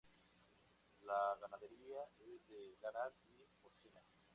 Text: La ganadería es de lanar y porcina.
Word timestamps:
La 1.03 1.37
ganadería 1.39 2.03
es 2.21 2.49
de 2.49 2.75
lanar 2.81 3.13
y 3.29 3.45
porcina. 3.61 3.99